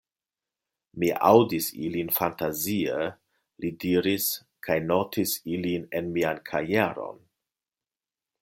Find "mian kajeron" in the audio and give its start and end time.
6.17-7.25